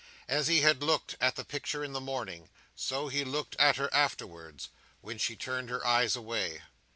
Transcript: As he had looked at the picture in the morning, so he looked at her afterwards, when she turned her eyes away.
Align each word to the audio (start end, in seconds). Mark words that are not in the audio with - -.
As 0.27 0.47
he 0.47 0.61
had 0.61 0.81
looked 0.81 1.15
at 1.21 1.35
the 1.35 1.45
picture 1.45 1.83
in 1.83 1.93
the 1.93 2.01
morning, 2.01 2.49
so 2.75 3.07
he 3.09 3.23
looked 3.23 3.55
at 3.59 3.75
her 3.75 3.87
afterwards, 3.93 4.69
when 5.01 5.19
she 5.19 5.35
turned 5.35 5.69
her 5.69 5.85
eyes 5.85 6.15
away. 6.15 6.63